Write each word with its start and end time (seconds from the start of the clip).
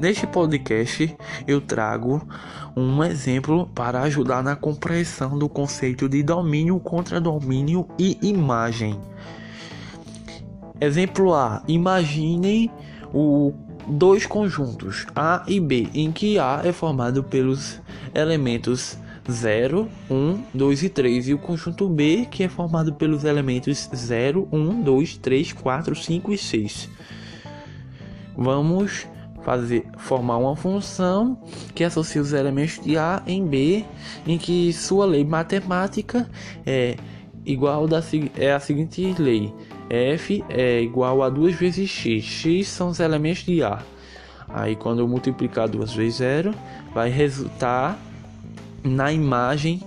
Neste 0.00 0.26
podcast 0.26 1.14
eu 1.46 1.60
trago 1.60 2.26
um 2.74 3.04
exemplo 3.04 3.66
para 3.74 4.00
ajudar 4.00 4.42
na 4.42 4.56
compreensão 4.56 5.38
do 5.38 5.46
conceito 5.46 6.08
de 6.08 6.22
domínio 6.22 6.80
contra 6.80 7.20
domínio 7.20 7.86
e 7.98 8.16
imagem. 8.22 8.98
Exemplo 10.80 11.34
A: 11.34 11.62
imaginem 11.68 12.70
o 13.12 13.52
dois 13.86 14.24
conjuntos 14.24 15.06
A 15.14 15.44
e 15.46 15.60
B, 15.60 15.90
em 15.92 16.10
que 16.10 16.38
A 16.38 16.62
é 16.64 16.72
formado 16.72 17.22
pelos 17.22 17.78
elementos 18.14 18.96
0, 19.30 19.86
1, 20.10 20.44
2 20.54 20.82
e 20.82 20.88
3, 20.88 21.28
e 21.28 21.34
o 21.34 21.38
conjunto 21.38 21.86
B, 21.90 22.26
que 22.30 22.42
é 22.42 22.48
formado 22.48 22.94
pelos 22.94 23.24
elementos 23.24 23.90
0, 23.94 24.48
1, 24.50 24.82
2, 24.82 25.18
3, 25.18 25.52
4, 25.52 25.94
5 25.94 26.32
e 26.32 26.38
6. 26.38 26.88
Vamos 28.34 29.06
fazer 29.42 29.86
formar 29.96 30.38
uma 30.38 30.54
função 30.56 31.40
que 31.74 31.84
associa 31.84 32.20
os 32.20 32.32
elementos 32.32 32.78
de 32.82 32.96
A 32.96 33.22
em 33.26 33.46
B, 33.46 33.84
em 34.26 34.38
que 34.38 34.72
sua 34.72 35.06
lei 35.06 35.24
matemática 35.24 36.28
é 36.66 36.96
igual 37.44 37.86
da 37.86 38.02
é 38.36 38.52
a 38.52 38.60
seguinte 38.60 39.14
lei: 39.18 39.52
f 39.88 40.44
é 40.48 40.80
igual 40.80 41.22
a 41.22 41.28
2 41.28 41.56
vezes 41.56 41.90
x. 41.90 42.24
x 42.24 42.68
são 42.68 42.88
os 42.88 43.00
elementos 43.00 43.44
de 43.44 43.62
A. 43.62 43.82
Aí 44.48 44.76
quando 44.76 45.00
eu 45.00 45.08
multiplicar 45.08 45.68
2 45.68 45.92
vezes 45.92 46.16
0, 46.16 46.54
vai 46.92 47.08
resultar 47.08 47.98
na 48.82 49.12
imagem 49.12 49.82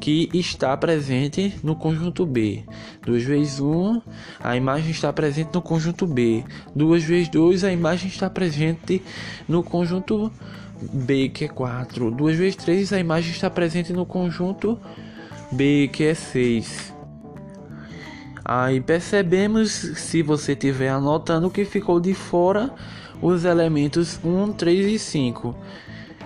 que 0.00 0.28
está 0.32 0.76
presente 0.76 1.54
no 1.62 1.74
conjunto 1.74 2.24
B. 2.24 2.64
2 3.04 3.24
vezes 3.24 3.60
1, 3.60 4.00
a 4.40 4.56
imagem 4.56 4.90
está 4.90 5.12
presente 5.12 5.50
no 5.52 5.60
conjunto 5.60 6.06
B. 6.06 6.44
2 6.74 7.04
vezes 7.04 7.28
2, 7.28 7.64
a 7.64 7.72
imagem 7.72 8.08
está 8.08 8.30
presente 8.30 9.02
no 9.48 9.62
conjunto 9.62 10.30
B, 10.80 11.28
que 11.28 11.44
é 11.44 11.48
4. 11.48 12.10
2 12.10 12.36
vezes 12.36 12.56
3, 12.56 12.92
a 12.92 13.00
imagem 13.00 13.32
está 13.32 13.50
presente 13.50 13.92
no 13.92 14.06
conjunto 14.06 14.78
B, 15.50 15.90
que 15.92 16.04
é 16.04 16.14
6. 16.14 16.94
Aí 18.44 18.80
percebemos, 18.80 19.70
se 19.70 20.22
você 20.22 20.52
estiver 20.52 20.88
anotando, 20.88 21.50
que 21.50 21.64
ficou 21.64 22.00
de 22.00 22.14
fora 22.14 22.72
os 23.20 23.44
elementos 23.44 24.18
1, 24.24 24.52
3 24.52 24.86
e 24.86 24.98
5. 24.98 25.54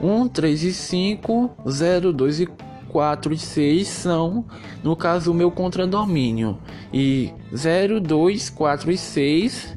1, 0.00 0.28
3 0.28 0.62
e 0.64 0.72
5, 0.72 1.50
0, 1.68 2.12
2 2.12 2.40
e 2.40 2.48
4 2.94 3.34
e 3.34 3.38
6 3.38 3.88
são, 3.88 4.44
no 4.82 4.94
caso, 4.94 5.32
o 5.32 5.34
meu 5.34 5.50
contradomínio. 5.50 6.58
E 6.92 7.32
0, 7.54 8.00
2, 8.00 8.50
4 8.50 8.92
e 8.92 8.96
6 8.96 9.76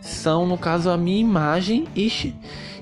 são, 0.00 0.46
no 0.46 0.58
caso, 0.58 0.90
a 0.90 0.96
minha 0.96 1.20
imagem. 1.20 1.86
E, 1.94 2.34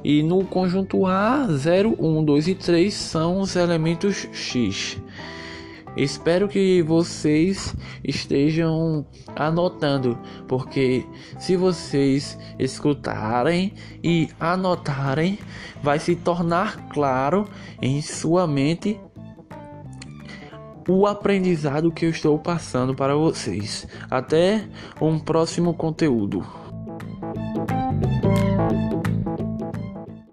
e 0.03 0.23
no 0.23 0.45
conjunto 0.45 1.07
A, 1.07 1.47
0, 1.51 1.97
1, 1.99 2.25
2 2.25 2.49
e 2.49 2.55
3 2.55 2.95
são 2.95 3.41
os 3.41 3.57
elementos 3.57 4.27
X. 4.33 4.99
Espero 5.97 6.49
que 6.49 6.83
vocês 6.83 7.75
estejam 8.03 9.07
anotando, 9.37 10.19
porque 10.49 11.07
se 11.39 11.57
vocês 11.57 12.39
escutarem 12.59 13.73
e 14.03 14.29
anotarem, 14.41 15.39
vai 15.83 15.99
se 16.01 16.17
tornar 16.17 16.89
claro 16.89 17.49
em 17.81 18.03
sua 18.03 18.47
mente 18.47 19.01
o 20.89 21.07
aprendizado 21.07 21.93
que 21.93 22.05
eu 22.05 22.11
estou 22.11 22.39
passando 22.39 22.95
para 22.95 23.15
vocês. 23.15 23.87
Até 24.11 24.69
um 25.01 25.19
próximo 25.19 25.75
conteúdo. 25.75 26.45